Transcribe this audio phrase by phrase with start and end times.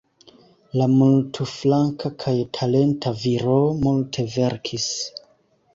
[0.79, 4.93] La multflanka kaj talenta viro multe verkis.